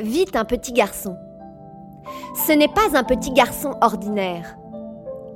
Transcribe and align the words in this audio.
vit 0.00 0.26
un 0.34 0.44
petit 0.44 0.72
garçon. 0.72 1.16
Ce 2.46 2.52
n'est 2.52 2.68
pas 2.68 2.96
un 2.96 3.04
petit 3.04 3.32
garçon 3.32 3.74
ordinaire. 3.80 4.56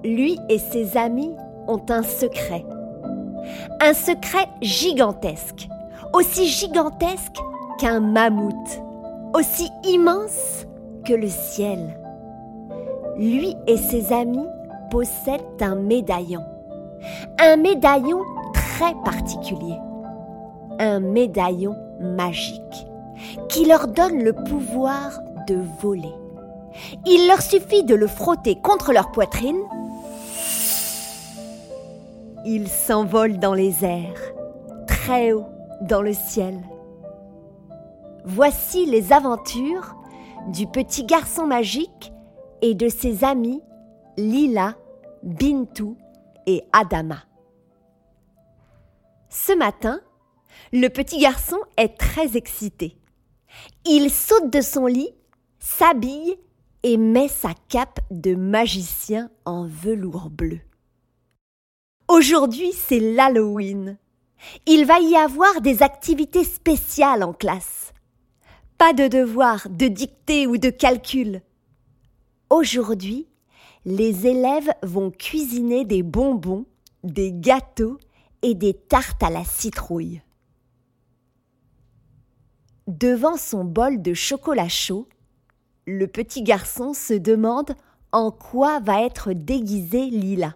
Lui 0.02 0.38
et 0.48 0.58
ses 0.58 0.96
amis 0.96 1.34
ont 1.68 1.82
un 1.88 2.02
secret. 2.02 2.64
Un 3.80 3.92
secret 3.92 4.48
gigantesque, 4.60 5.68
aussi 6.12 6.46
gigantesque 6.46 7.36
qu'un 7.78 8.00
mammouth, 8.00 8.82
aussi 9.34 9.70
immense 9.84 10.66
que 11.04 11.14
le 11.14 11.28
ciel. 11.28 11.98
Lui 13.16 13.54
et 13.66 13.76
ses 13.76 14.12
amis 14.12 14.46
possèdent 14.90 15.42
un 15.60 15.74
médaillon. 15.74 16.42
Un 17.38 17.56
médaillon 17.56 18.22
très 18.52 18.94
particulier. 19.04 19.76
Un 20.78 21.00
médaillon 21.00 21.76
magique 22.00 22.86
qui 23.48 23.64
leur 23.64 23.88
donne 23.88 24.22
le 24.22 24.32
pouvoir 24.32 25.20
de 25.46 25.60
voler. 25.80 26.12
Il 27.06 27.28
leur 27.28 27.42
suffit 27.42 27.84
de 27.84 27.94
le 27.94 28.06
frotter 28.06 28.56
contre 28.60 28.92
leur 28.92 29.12
poitrine. 29.12 29.60
Ils 32.44 32.68
s'envolent 32.68 33.38
dans 33.38 33.54
les 33.54 33.84
airs, 33.84 34.20
très 34.86 35.32
haut 35.32 35.46
dans 35.82 36.02
le 36.02 36.12
ciel. 36.12 36.60
Voici 38.24 38.86
les 38.86 39.12
aventures 39.12 39.94
du 40.48 40.66
petit 40.66 41.04
garçon 41.04 41.46
magique 41.46 42.12
et 42.62 42.74
de 42.74 42.88
ses 42.88 43.24
amis 43.24 43.62
Lila, 44.16 44.74
Bintou 45.22 45.96
et 46.46 46.64
Adama. 46.72 47.18
Ce 49.28 49.52
matin, 49.56 50.00
le 50.72 50.88
petit 50.88 51.18
garçon 51.18 51.58
est 51.76 51.98
très 51.98 52.36
excité. 52.36 52.96
Il 53.84 54.10
saute 54.10 54.50
de 54.50 54.60
son 54.60 54.86
lit, 54.86 55.10
s'habille 55.58 56.36
et 56.82 56.96
met 56.96 57.28
sa 57.28 57.54
cape 57.68 58.00
de 58.10 58.34
magicien 58.34 59.30
en 59.44 59.66
velours 59.66 60.30
bleu. 60.30 60.60
Aujourd'hui, 62.08 62.72
c'est 62.72 63.00
l'Halloween. 63.00 63.96
Il 64.66 64.84
va 64.84 65.00
y 65.00 65.16
avoir 65.16 65.60
des 65.62 65.82
activités 65.82 66.44
spéciales 66.44 67.22
en 67.22 67.32
classe. 67.32 67.92
Pas 68.76 68.92
de 68.92 69.08
devoirs, 69.08 69.68
de 69.70 69.86
dictée 69.88 70.46
ou 70.46 70.58
de 70.58 70.70
calcul. 70.70 71.40
Aujourd'hui, 72.50 73.26
les 73.86 74.26
élèves 74.26 74.70
vont 74.82 75.10
cuisiner 75.10 75.84
des 75.84 76.02
bonbons, 76.02 76.66
des 77.02 77.32
gâteaux 77.32 77.98
et 78.42 78.54
des 78.54 78.74
tartes 78.74 79.22
à 79.22 79.30
la 79.30 79.44
citrouille. 79.44 80.22
Devant 82.86 83.38
son 83.38 83.64
bol 83.64 84.02
de 84.02 84.12
chocolat 84.12 84.68
chaud, 84.68 85.08
le 85.86 86.06
petit 86.06 86.42
garçon 86.42 86.92
se 86.92 87.14
demande 87.14 87.74
en 88.12 88.30
quoi 88.30 88.78
va 88.80 89.02
être 89.02 89.32
déguisé 89.32 90.10
Lila. 90.10 90.54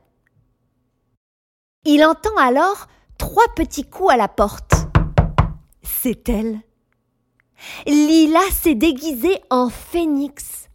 Il 1.87 2.05
entend 2.05 2.37
alors 2.37 2.87
trois 3.17 3.47
petits 3.57 3.85
coups 3.85 4.13
à 4.13 4.19
la 4.19 4.29
porte. 4.29 4.75
C'est 5.83 6.29
elle. 6.29 6.61
Lila 7.87 8.43
s'est 8.53 8.75
déguisée 8.75 9.41
en 9.49 9.71
phénix, 9.71 10.69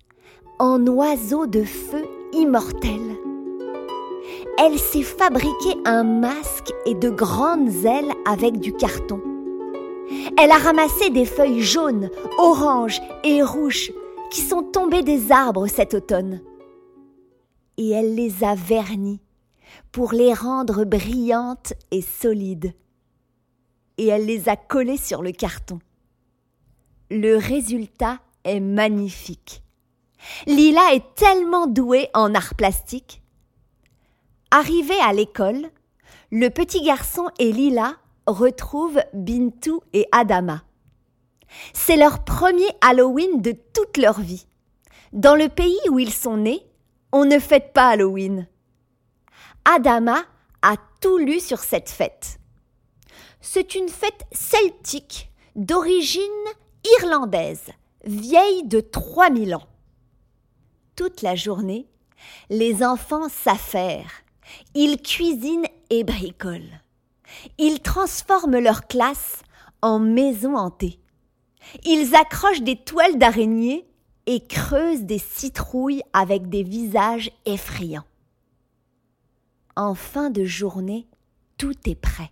en 0.57 0.85
oiseau 0.87 1.45
de 1.45 1.63
feu 1.63 2.03
immortel. 2.33 3.15
Elle 4.57 4.79
s'est 4.79 5.03
fabriqué 5.03 5.75
un 5.85 6.03
masque 6.03 6.73
et 6.87 6.95
de 6.95 7.11
grandes 7.11 7.85
ailes 7.85 8.11
avec 8.25 8.59
du 8.59 8.73
carton. 8.73 9.21
Elle 10.37 10.51
a 10.51 10.57
ramassé 10.57 11.09
des 11.09 11.25
feuilles 11.25 11.61
jaunes, 11.61 12.09
oranges 12.37 13.01
et 13.23 13.43
rouges 13.43 13.91
qui 14.31 14.41
sont 14.41 14.63
tombées 14.63 15.03
des 15.03 15.31
arbres 15.31 15.67
cet 15.67 15.93
automne. 15.93 16.41
Et 17.77 17.89
elle 17.89 18.15
les 18.15 18.43
a 18.43 18.55
vernies 18.55 19.21
pour 19.91 20.13
les 20.13 20.33
rendre 20.33 20.85
brillantes 20.85 21.73
et 21.91 22.01
solides. 22.01 22.73
Et 23.97 24.07
elle 24.07 24.25
les 24.25 24.49
a 24.49 24.55
collées 24.55 24.97
sur 24.97 25.21
le 25.21 25.31
carton. 25.31 25.79
Le 27.11 27.37
résultat 27.37 28.19
est 28.43 28.59
magnifique. 28.59 29.61
Lila 30.47 30.93
est 30.93 31.15
tellement 31.15 31.67
douée 31.67 32.09
en 32.13 32.33
art 32.33 32.55
plastique. 32.55 33.21
Arrivé 34.51 34.95
à 35.03 35.13
l'école, 35.13 35.69
le 36.31 36.49
petit 36.49 36.81
garçon 36.81 37.27
et 37.39 37.51
Lila 37.51 37.95
retrouvent 38.27 39.01
Bintou 39.13 39.81
et 39.93 40.07
Adama. 40.11 40.63
C'est 41.73 41.97
leur 41.97 42.23
premier 42.23 42.67
Halloween 42.81 43.41
de 43.41 43.51
toute 43.51 43.97
leur 43.97 44.19
vie. 44.19 44.47
Dans 45.11 45.35
le 45.35 45.49
pays 45.49 45.79
où 45.89 45.99
ils 45.99 46.13
sont 46.13 46.37
nés, 46.37 46.65
on 47.11 47.25
ne 47.25 47.39
fête 47.39 47.73
pas 47.73 47.89
Halloween. 47.89 48.47
Adama 49.65 50.23
a 50.61 50.75
tout 51.01 51.17
lu 51.17 51.39
sur 51.39 51.59
cette 51.59 51.89
fête. 51.89 52.39
C'est 53.41 53.75
une 53.75 53.89
fête 53.89 54.25
celtique 54.31 55.29
d'origine 55.55 56.21
irlandaise, 56.99 57.69
vieille 58.05 58.63
de 58.63 58.79
3000 58.79 59.55
ans. 59.55 59.67
Toute 60.95 61.21
la 61.21 61.35
journée, 61.35 61.87
les 62.49 62.83
enfants 62.83 63.29
s'affairent, 63.29 64.23
ils 64.73 65.01
cuisinent 65.01 65.67
et 65.89 66.03
bricolent. 66.03 66.82
Ils 67.57 67.81
transforment 67.81 68.59
leur 68.59 68.87
classe 68.87 69.43
en 69.81 69.99
maison 69.99 70.55
hantée. 70.55 70.99
Ils 71.85 72.15
accrochent 72.15 72.61
des 72.61 72.77
toiles 72.77 73.17
d'araignée 73.17 73.87
et 74.25 74.45
creusent 74.45 75.03
des 75.03 75.19
citrouilles 75.19 76.01
avec 76.13 76.49
des 76.49 76.63
visages 76.63 77.31
effrayants. 77.45 78.05
En 79.75 79.95
fin 79.95 80.29
de 80.29 80.45
journée, 80.45 81.07
tout 81.57 81.75
est 81.85 81.95
prêt. 81.95 82.31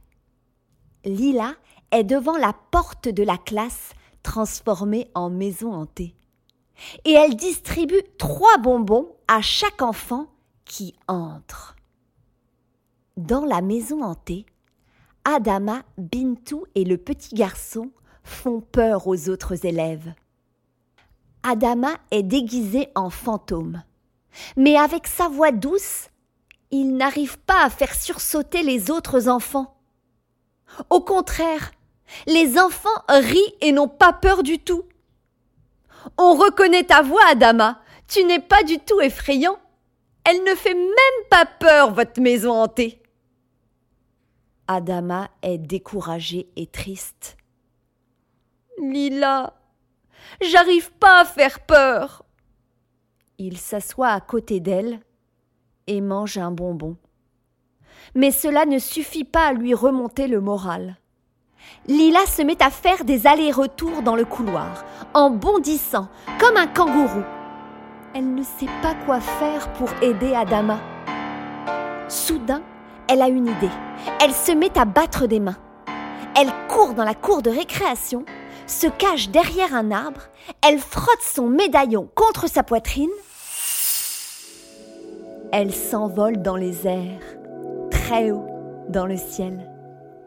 Lila 1.05 1.55
est 1.91 2.03
devant 2.03 2.37
la 2.37 2.53
porte 2.53 3.07
de 3.07 3.23
la 3.23 3.37
classe 3.37 3.91
transformée 4.23 5.09
en 5.15 5.29
maison 5.29 5.73
hantée. 5.73 6.15
Et 7.05 7.11
elle 7.11 7.35
distribue 7.35 8.01
trois 8.17 8.57
bonbons 8.57 9.15
à 9.27 9.41
chaque 9.41 9.81
enfant 9.81 10.27
qui 10.65 10.95
entre. 11.07 11.75
Dans 13.17 13.45
la 13.45 13.61
maison 13.61 14.03
hantée, 14.03 14.45
Adama, 15.23 15.83
Bintou 15.97 16.65
et 16.73 16.83
le 16.83 16.97
petit 16.97 17.35
garçon 17.35 17.91
font 18.23 18.61
peur 18.61 19.07
aux 19.07 19.29
autres 19.29 19.65
élèves. 19.65 20.13
Adama 21.43 21.93
est 22.11 22.23
déguisé 22.23 22.89
en 22.95 23.09
fantôme. 23.09 23.83
Mais 24.55 24.77
avec 24.77 25.07
sa 25.07 25.27
voix 25.27 25.51
douce, 25.51 26.09
il 26.71 26.95
n'arrive 26.95 27.37
pas 27.39 27.63
à 27.63 27.69
faire 27.69 27.93
sursauter 27.93 28.63
les 28.63 28.89
autres 28.89 29.27
enfants. 29.27 29.75
Au 30.89 31.01
contraire, 31.01 31.71
les 32.27 32.57
enfants 32.57 32.89
rient 33.09 33.53
et 33.61 33.71
n'ont 33.71 33.87
pas 33.87 34.13
peur 34.13 34.43
du 34.43 34.59
tout. 34.59 34.83
On 36.17 36.33
reconnaît 36.33 36.85
ta 36.85 37.01
voix, 37.01 37.21
Adama. 37.29 37.81
Tu 38.07 38.23
n'es 38.23 38.39
pas 38.39 38.63
du 38.63 38.79
tout 38.79 38.99
effrayant. 39.01 39.57
Elle 40.23 40.43
ne 40.43 40.55
fait 40.55 40.73
même 40.73 41.27
pas 41.29 41.45
peur, 41.45 41.93
votre 41.93 42.21
maison 42.21 42.51
hantée. 42.51 43.00
Adama 44.73 45.29
est 45.41 45.57
découragée 45.57 46.47
et 46.55 46.65
triste. 46.65 47.37
Lila, 48.81 49.53
j'arrive 50.41 50.91
pas 50.93 51.21
à 51.21 51.25
faire 51.25 51.59
peur. 51.59 52.23
Il 53.37 53.57
s'assoit 53.57 54.09
à 54.09 54.21
côté 54.21 54.59
d'elle 54.59 55.01
et 55.87 55.99
mange 55.99 56.37
un 56.37 56.51
bonbon. 56.51 56.95
Mais 58.15 58.31
cela 58.31 58.65
ne 58.65 58.79
suffit 58.79 59.25
pas 59.25 59.47
à 59.47 59.53
lui 59.53 59.73
remonter 59.73 60.27
le 60.27 60.39
moral. 60.39 60.97
Lila 61.87 62.25
se 62.25 62.41
met 62.41 62.61
à 62.63 62.69
faire 62.69 63.03
des 63.03 63.27
allers-retours 63.27 64.01
dans 64.03 64.15
le 64.15 64.25
couloir, 64.25 64.85
en 65.13 65.29
bondissant 65.29 66.07
comme 66.39 66.57
un 66.57 66.67
kangourou. 66.67 67.23
Elle 68.15 68.33
ne 68.33 68.43
sait 68.43 68.69
pas 68.81 68.95
quoi 69.05 69.19
faire 69.19 69.71
pour 69.73 69.89
aider 70.01 70.33
Adama. 70.33 70.79
Soudain, 72.07 72.61
elle 73.11 73.21
a 73.21 73.27
une 73.27 73.47
idée. 73.47 73.69
Elle 74.23 74.31
se 74.31 74.53
met 74.53 74.77
à 74.77 74.85
battre 74.85 75.27
des 75.27 75.41
mains. 75.41 75.57
Elle 76.39 76.51
court 76.69 76.93
dans 76.93 77.03
la 77.03 77.13
cour 77.13 77.41
de 77.41 77.49
récréation, 77.49 78.23
se 78.67 78.87
cache 78.87 79.29
derrière 79.29 79.75
un 79.75 79.91
arbre, 79.91 80.21
elle 80.65 80.79
frotte 80.79 81.21
son 81.21 81.47
médaillon 81.47 82.09
contre 82.15 82.47
sa 82.47 82.63
poitrine. 82.63 83.09
Elle 85.51 85.73
s'envole 85.73 86.41
dans 86.41 86.55
les 86.55 86.87
airs, 86.87 87.19
très 87.89 88.31
haut 88.31 88.47
dans 88.87 89.05
le 89.05 89.17
ciel. 89.17 89.69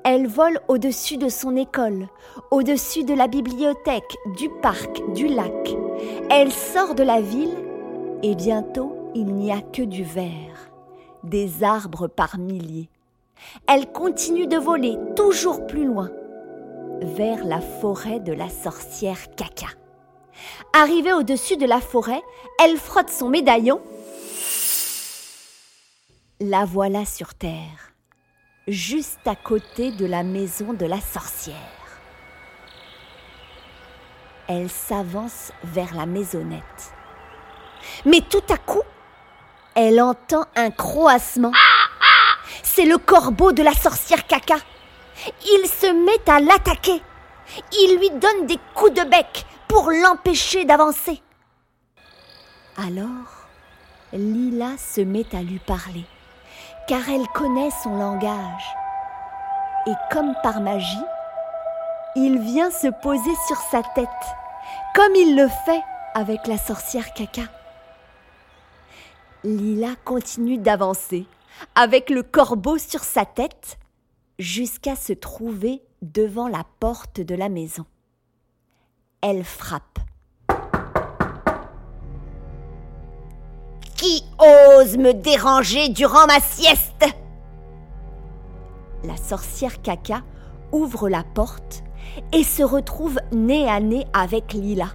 Elle 0.04 0.26
vole 0.26 0.60
au-dessus 0.68 1.16
de 1.16 1.30
son 1.30 1.56
école, 1.56 2.08
au-dessus 2.50 3.04
de 3.04 3.14
la 3.14 3.28
bibliothèque, 3.28 4.14
du 4.36 4.50
parc, 4.60 5.00
du 5.14 5.28
lac. 5.28 5.74
Elle 6.30 6.52
sort 6.52 6.94
de 6.94 7.02
la 7.02 7.22
ville 7.22 7.54
et 8.22 8.34
bientôt 8.34 8.94
il 9.14 9.34
n'y 9.34 9.50
a 9.50 9.62
que 9.62 9.80
du 9.80 10.04
vert, 10.04 10.70
des 11.24 11.64
arbres 11.64 12.06
par 12.06 12.38
milliers. 12.38 12.88
Elle 13.66 13.90
continue 13.90 14.46
de 14.46 14.56
voler 14.56 14.96
toujours 15.16 15.66
plus 15.66 15.84
loin, 15.84 16.10
vers 17.00 17.44
la 17.44 17.60
forêt 17.60 18.20
de 18.20 18.32
la 18.32 18.48
sorcière 18.48 19.34
Caca. 19.36 19.68
Arrivée 20.72 21.12
au-dessus 21.12 21.56
de 21.56 21.66
la 21.66 21.80
forêt, 21.80 22.22
elle 22.62 22.76
frotte 22.76 23.10
son 23.10 23.28
médaillon. 23.28 23.80
La 26.40 26.64
voilà 26.64 27.04
sur 27.04 27.34
terre 27.34 27.94
juste 28.68 29.26
à 29.26 29.36
côté 29.36 29.90
de 29.92 30.06
la 30.06 30.22
maison 30.22 30.72
de 30.72 30.86
la 30.86 31.00
sorcière. 31.00 31.56
Elle 34.48 34.70
s'avance 34.70 35.52
vers 35.62 35.94
la 35.94 36.06
maisonnette. 36.06 36.92
Mais 38.04 38.20
tout 38.20 38.42
à 38.48 38.56
coup, 38.56 38.82
elle 39.74 40.00
entend 40.00 40.44
un 40.56 40.70
croassement. 40.70 41.52
C'est 42.62 42.84
le 42.84 42.98
corbeau 42.98 43.52
de 43.52 43.62
la 43.62 43.74
sorcière 43.74 44.26
caca. 44.26 44.56
Il 45.44 45.68
se 45.68 45.86
met 45.92 46.30
à 46.30 46.40
l'attaquer. 46.40 47.02
Il 47.72 47.98
lui 47.98 48.10
donne 48.10 48.46
des 48.46 48.58
coups 48.74 48.94
de 48.94 49.08
bec 49.08 49.44
pour 49.68 49.90
l'empêcher 49.90 50.64
d'avancer. 50.64 51.22
Alors, 52.76 53.48
Lila 54.12 54.76
se 54.78 55.00
met 55.00 55.26
à 55.34 55.42
lui 55.42 55.58
parler 55.58 56.04
car 56.86 57.08
elle 57.08 57.26
connaît 57.28 57.70
son 57.82 57.96
langage. 57.96 58.76
Et 59.86 59.94
comme 60.10 60.34
par 60.42 60.60
magie, 60.60 61.04
il 62.16 62.38
vient 62.38 62.70
se 62.70 62.88
poser 62.88 63.34
sur 63.46 63.56
sa 63.56 63.82
tête, 63.94 64.08
comme 64.94 65.14
il 65.14 65.36
le 65.36 65.48
fait 65.48 65.82
avec 66.14 66.46
la 66.46 66.58
sorcière 66.58 67.12
caca. 67.14 67.42
Lila 69.44 69.94
continue 70.06 70.56
d'avancer, 70.56 71.26
avec 71.74 72.08
le 72.08 72.22
corbeau 72.22 72.78
sur 72.78 73.04
sa 73.04 73.26
tête, 73.26 73.78
jusqu'à 74.38 74.96
se 74.96 75.12
trouver 75.12 75.82
devant 76.00 76.48
la 76.48 76.64
porte 76.80 77.20
de 77.20 77.34
la 77.34 77.50
maison. 77.50 77.84
Elle 79.20 79.44
frappe. 79.44 79.98
Qui 83.96 84.24
ose 84.38 84.96
me 84.96 85.12
déranger 85.12 85.90
durant 85.90 86.26
ma 86.26 86.40
sieste? 86.40 87.04
La 89.04 89.16
sorcière 89.18 89.82
caca 89.82 90.22
ouvre 90.72 91.10
la 91.10 91.22
porte 91.22 91.84
et 92.32 92.44
se 92.44 92.62
retrouve 92.62 93.20
nez 93.30 93.68
à 93.68 93.80
nez 93.80 94.06
avec 94.14 94.54
Lila. 94.54 94.88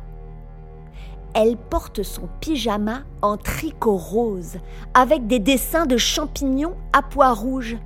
Elle 1.41 1.55
porte 1.55 2.03
son 2.03 2.27
pyjama 2.41 3.03
en 3.21 3.37
tricot 3.37 3.95
rose 3.95 4.57
avec 4.93 5.25
des 5.25 5.39
dessins 5.39 5.85
de 5.85 5.95
champignons 5.95 6.75
à 6.91 7.01
pois 7.01 7.31
rouges. 7.31 7.77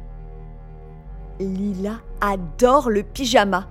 Lila 1.40 2.00
adore 2.20 2.90
le 2.90 3.04
pyjama. 3.04 3.68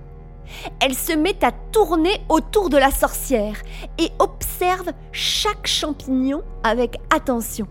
Elle 0.79 0.93
se 0.93 1.11
met 1.11 1.43
à 1.43 1.51
tourner 1.51 2.21
autour 2.29 2.69
de 2.69 2.77
la 2.77 2.91
sorcière 2.91 3.61
et 3.97 4.09
observe 4.19 4.93
chaque 5.11 5.67
champignon 5.67 6.43
avec 6.63 6.97
attention. 7.13 7.67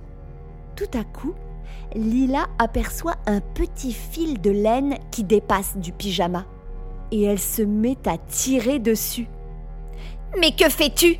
Tout 0.77 0.91
à 0.93 1.05
coup, 1.05 1.33
Lila 1.95 2.47
aperçoit 2.59 3.17
un 3.25 3.41
petit 3.41 3.95
fil 3.95 4.39
de 4.39 4.51
laine 4.51 4.99
qui 5.11 5.25
dépasse 5.25 5.79
du 5.79 5.93
pyjama 5.93 6.45
et 7.11 7.23
elle 7.23 7.41
se 7.41 7.63
met 7.63 7.97
à 8.05 8.19
tirer 8.19 8.81
dessus. 8.81 9.29
Mais 10.39 10.53
que 10.53 10.69
fais-tu? 10.69 11.19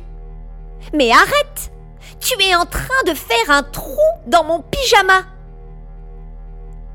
Mais 0.91 1.11
arrête! 1.11 1.71
Tu 2.19 2.41
es 2.41 2.55
en 2.55 2.65
train 2.65 3.03
de 3.05 3.13
faire 3.13 3.49
un 3.49 3.63
trou 3.63 3.99
dans 4.27 4.43
mon 4.43 4.61
pyjama! 4.61 5.25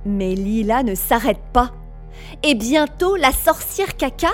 Mais 0.05 0.35
Lila 0.35 0.83
ne 0.83 0.95
s'arrête 0.95 1.43
pas. 1.53 1.73
Et 2.43 2.55
bientôt 2.55 3.17
la 3.17 3.33
sorcière 3.33 3.97
caca 3.97 4.31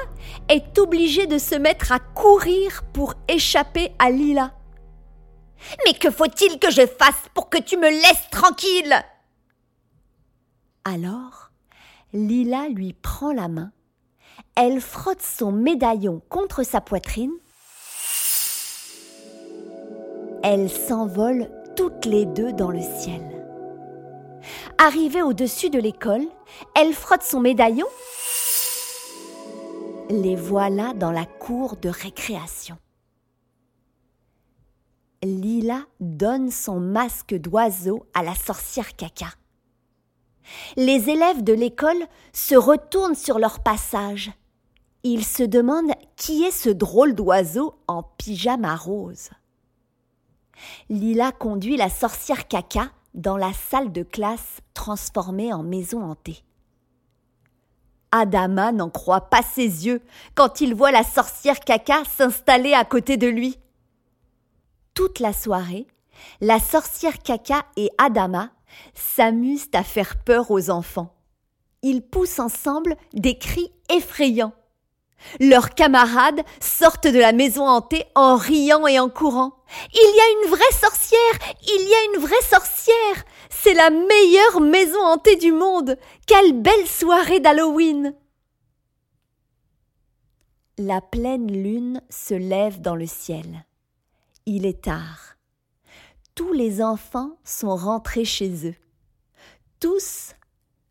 est 0.49 0.79
obligée 0.79 1.27
de 1.27 1.39
se 1.39 1.55
mettre 1.55 1.93
à 1.93 1.99
courir 1.99 2.83
pour 2.93 3.15
échapper 3.29 3.93
à 3.99 4.11
Lila. 4.11 4.53
Mais 5.85 5.95
que 5.95 6.11
faut-il 6.11 6.59
que 6.59 6.71
je 6.71 6.87
fasse 6.87 7.29
pour 7.35 7.49
que 7.49 7.59
tu 7.59 7.77
me 7.77 7.89
laisses 7.89 8.31
tranquille! 8.31 8.95
Alors, 10.85 11.51
Lila 12.13 12.69
lui 12.69 12.93
prend 12.93 13.33
la 13.33 13.49
main, 13.49 13.73
elle 14.55 14.81
frotte 14.81 15.23
son 15.23 15.51
médaillon 15.51 16.21
contre 16.29 16.63
sa 16.63 16.81
poitrine, 16.81 17.33
elles 20.45 20.71
s'envolent 20.71 21.49
toutes 21.75 22.05
les 22.05 22.27
deux 22.27 22.53
dans 22.53 22.71
le 22.71 22.83
ciel. 22.83 23.23
Arrivée 24.77 25.23
au-dessus 25.23 25.71
de 25.71 25.79
l'école, 25.79 26.27
elle 26.77 26.93
frotte 26.93 27.23
son 27.23 27.41
médaillon. 27.41 27.87
Les 30.11 30.37
voilà 30.37 30.93
dans 30.93 31.11
la 31.11 31.25
cour 31.25 31.77
de 31.77 31.89
récréation. 31.89 32.77
Lila 35.23 35.81
donne 36.01 36.51
son 36.51 36.79
masque 36.79 37.35
d'oiseau 37.35 38.05
à 38.13 38.23
la 38.23 38.35
sorcière 38.35 38.95
caca. 38.97 39.29
Les 40.77 41.09
élèves 41.09 41.43
de 41.43 41.55
l'école 41.55 42.07
se 42.35 42.55
retournent 42.55 43.15
sur 43.15 43.39
leur 43.39 43.61
passage. 43.61 44.31
Ils 45.05 45.25
se 45.25 45.43
demandent 45.43 45.95
qui 46.17 46.45
est 46.45 46.51
ce 46.51 46.69
drôle 46.69 47.15
d'oiseau 47.15 47.77
en 47.89 48.03
pyjama 48.03 48.77
rose. 48.77 49.31
Lila 50.89 51.33
conduit 51.33 51.77
la 51.77 51.89
sorcière 51.89 52.49
caca 52.49 52.91
dans 53.15 53.37
la 53.37 53.53
salle 53.53 53.93
de 53.93 54.03
classe 54.03 54.61
transformée 54.75 55.53
en 55.53 55.63
maison 55.63 56.03
hantée. 56.03 56.45
Adama 58.11 58.71
n'en 58.71 58.91
croit 58.91 59.29
pas 59.29 59.43
ses 59.43 59.87
yeux 59.87 60.01
quand 60.35 60.61
il 60.61 60.75
voit 60.75 60.93
la 60.93 61.03
sorcière 61.03 61.61
caca 61.61 62.05
s'installer 62.05 62.73
à 62.73 62.85
côté 62.85 63.17
de 63.17 63.27
lui. 63.27 63.59
Toute 64.95 65.19
la 65.19 65.33
soirée, 65.33 65.89
la 66.41 66.61
sorcière 66.61 67.19
caca 67.19 67.65
et 67.77 67.91
Adama 67.99 68.51
s'amusent 68.95 69.71
à 69.73 69.83
faire 69.83 70.23
peur 70.23 70.51
aux 70.51 70.71
enfants. 70.71 71.15
Ils 71.83 72.03
poussent 72.03 72.39
ensemble 72.39 72.97
des 73.13 73.37
cris 73.37 73.73
effrayants. 73.91 74.55
Leurs 75.41 75.71
camarades 75.71 76.43
sortent 76.61 77.07
de 77.07 77.19
la 77.19 77.33
maison 77.33 77.67
hantée 77.67 78.05
en 78.15 78.37
riant 78.37 78.87
et 78.87 78.99
en 78.99 79.09
courant. 79.09 79.57
Il 79.93 80.17
y 80.17 80.21
a 80.21 80.45
une 80.45 80.51
vraie 80.51 80.73
sorcière 80.73 81.55
Il 81.63 81.89
y 81.89 81.95
a 81.95 82.15
une 82.15 82.23
vraie 82.23 82.43
sorcière 82.43 83.25
C'est 83.51 83.75
la 83.75 83.91
meilleure 83.91 84.61
maison 84.61 85.01
hantée 85.01 85.37
du 85.37 85.53
monde 85.53 85.97
Quelle 86.27 86.53
belle 86.53 86.87
soirée 86.87 87.41
d'Halloween 87.41 88.15
La 90.79 91.01
pleine 91.01 91.51
lune 91.51 92.01
se 92.11 92.35
lève 92.35 92.81
dans 92.81 92.97
le 92.97 93.07
ciel. 93.07 93.65
Il 94.47 94.67
est 94.67 94.83
tard. 94.85 95.37
Tous 96.35 96.53
les 96.53 96.83
enfants 96.83 97.39
sont 97.45 97.75
rentrés 97.77 98.25
chez 98.25 98.69
eux. 98.69 98.75
Tous, 99.81 100.35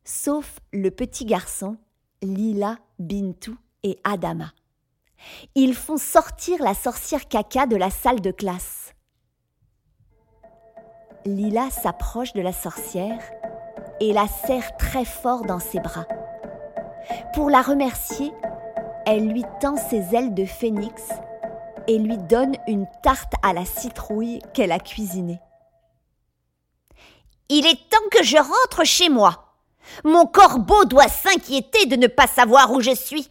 sauf 0.04 0.60
le 0.72 0.90
petit 0.90 1.26
garçon, 1.26 1.78
Lila 2.22 2.80
Bintou 3.00 3.58
et 3.84 4.00
Adama. 4.04 4.52
Ils 5.56 5.76
font 5.76 5.98
sortir 5.98 6.62
la 6.62 6.74
sorcière 6.74 7.28
caca 7.28 7.66
de 7.66 7.76
la 7.76 7.90
salle 7.90 8.22
de 8.22 8.32
classe. 8.32 8.94
Lila 11.26 11.70
s'approche 11.70 12.34
de 12.34 12.42
la 12.42 12.52
sorcière 12.52 13.22
et 14.02 14.12
la 14.12 14.28
serre 14.28 14.76
très 14.78 15.06
fort 15.06 15.44
dans 15.44 15.60
ses 15.60 15.80
bras. 15.80 16.08
Pour 17.34 17.50
la 17.50 17.62
remercier, 17.62 18.34
elle 19.06 19.28
lui 19.28 19.44
tend 19.62 19.78
ses 19.78 20.16
ailes 20.16 20.34
de 20.34 20.46
phénix 20.46 21.10
et 21.88 21.98
lui 21.98 22.18
donne 22.18 22.56
une 22.68 22.88
tarte 23.02 23.34
à 23.42 23.54
la 23.54 23.66
citrouille 23.66 24.40
qu'elle 24.54 24.72
a 24.72 24.80
cuisinée. 24.80 25.40
Il 27.50 27.66
est 27.66 27.90
temps 27.90 28.10
que 28.12 28.24
je 28.24 28.38
rentre 28.38 28.86
chez 28.86 29.10
moi. 29.10 29.56
Mon 30.04 30.26
corbeau 30.26 30.86
doit 30.86 31.10
s'inquiéter 31.10 31.86
de 31.86 31.98
ne 31.98 32.08
pas 32.08 32.28
savoir 32.28 32.72
où 32.72 32.82
je 32.82 32.96
suis. 32.96 33.30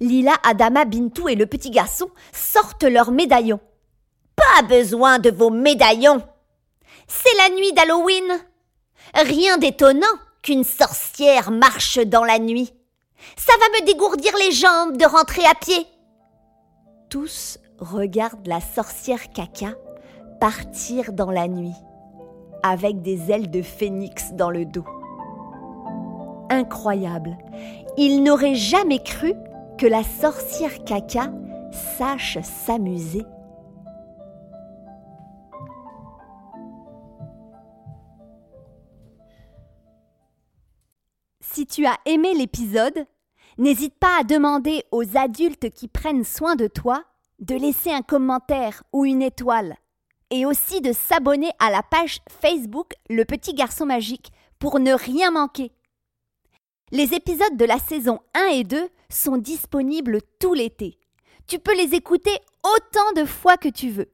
Lila, 0.00 0.34
Adama, 0.44 0.84
Bintou 0.84 1.28
et 1.28 1.34
le 1.34 1.46
petit 1.46 1.70
garçon 1.70 2.10
sortent 2.32 2.84
leurs 2.84 3.10
médaillons. 3.10 3.60
Pas 4.36 4.62
besoin 4.62 5.18
de 5.18 5.30
vos 5.30 5.50
médaillons. 5.50 6.22
C'est 7.06 7.36
la 7.36 7.54
nuit 7.54 7.72
d'Halloween. 7.72 8.40
Rien 9.14 9.58
d'étonnant 9.58 10.06
qu'une 10.42 10.64
sorcière 10.64 11.50
marche 11.50 11.98
dans 11.98 12.24
la 12.24 12.38
nuit. 12.38 12.72
Ça 13.36 13.52
va 13.58 13.80
me 13.80 13.86
dégourdir 13.86 14.32
les 14.38 14.52
jambes 14.52 14.96
de 14.96 15.04
rentrer 15.04 15.44
à 15.44 15.54
pied. 15.54 15.86
tous 17.10 17.58
regardent 17.78 18.46
la 18.46 18.60
sorcière 18.60 19.32
caca 19.32 19.74
partir 20.40 21.12
dans 21.12 21.30
la 21.30 21.48
nuit, 21.48 21.74
avec 22.62 23.02
des 23.02 23.30
ailes 23.30 23.50
de 23.50 23.60
phénix 23.60 24.32
dans 24.32 24.50
le 24.50 24.64
dos. 24.64 24.86
Incroyable, 26.48 27.36
ils 27.98 28.22
n'auraient 28.22 28.54
jamais 28.54 29.02
cru 29.02 29.34
que 29.80 29.86
la 29.86 30.04
sorcière 30.04 30.84
caca 30.84 31.32
sache 31.96 32.36
s'amuser. 32.42 33.24
Si 41.40 41.64
tu 41.64 41.86
as 41.86 41.96
aimé 42.04 42.34
l'épisode, 42.34 43.06
n'hésite 43.56 43.94
pas 43.98 44.20
à 44.20 44.24
demander 44.24 44.84
aux 44.90 45.16
adultes 45.16 45.70
qui 45.70 45.88
prennent 45.88 46.24
soin 46.24 46.56
de 46.56 46.66
toi 46.66 47.02
de 47.38 47.54
laisser 47.54 47.90
un 47.90 48.02
commentaire 48.02 48.82
ou 48.92 49.06
une 49.06 49.22
étoile 49.22 49.76
et 50.28 50.44
aussi 50.44 50.82
de 50.82 50.92
s'abonner 50.92 51.52
à 51.58 51.70
la 51.70 51.82
page 51.82 52.18
Facebook 52.28 52.92
Le 53.08 53.24
Petit 53.24 53.54
Garçon 53.54 53.86
Magique 53.86 54.30
pour 54.58 54.78
ne 54.78 54.92
rien 54.92 55.30
manquer. 55.30 55.72
Les 56.92 57.14
épisodes 57.14 57.56
de 57.56 57.64
la 57.64 57.78
saison 57.78 58.18
1 58.34 58.46
et 58.46 58.64
2 58.64 58.88
sont 59.10 59.36
disponibles 59.36 60.18
tout 60.40 60.54
l'été. 60.54 60.98
Tu 61.46 61.60
peux 61.60 61.76
les 61.76 61.94
écouter 61.94 62.36
autant 62.64 63.12
de 63.14 63.24
fois 63.24 63.56
que 63.56 63.68
tu 63.68 63.90
veux. 63.90 64.10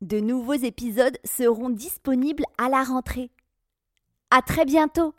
De 0.00 0.18
nouveaux 0.18 0.54
épisodes 0.54 1.18
seront 1.24 1.68
disponibles 1.68 2.44
à 2.56 2.70
la 2.70 2.82
rentrée. 2.84 3.30
À 4.30 4.40
très 4.40 4.64
bientôt 4.64 5.14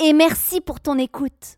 et 0.00 0.12
merci 0.12 0.60
pour 0.60 0.80
ton 0.80 0.98
écoute. 0.98 1.56